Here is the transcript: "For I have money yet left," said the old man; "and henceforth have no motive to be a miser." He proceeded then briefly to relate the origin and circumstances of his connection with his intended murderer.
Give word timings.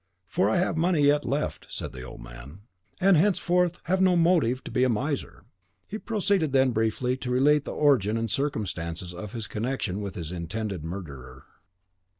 "For 0.25 0.49
I 0.49 0.57
have 0.57 0.77
money 0.77 1.01
yet 1.01 1.25
left," 1.25 1.71
said 1.71 1.91
the 1.91 2.01
old 2.01 2.23
man; 2.23 2.61
"and 2.99 3.15
henceforth 3.15 3.79
have 3.83 4.01
no 4.01 4.15
motive 4.15 4.63
to 4.63 4.71
be 4.71 4.83
a 4.83 4.89
miser." 4.89 5.43
He 5.89 5.99
proceeded 5.99 6.53
then 6.53 6.71
briefly 6.71 7.15
to 7.17 7.29
relate 7.29 7.65
the 7.65 7.73
origin 7.75 8.17
and 8.17 8.27
circumstances 8.27 9.13
of 9.13 9.33
his 9.33 9.45
connection 9.45 10.01
with 10.01 10.15
his 10.15 10.31
intended 10.31 10.83
murderer. 10.83 11.45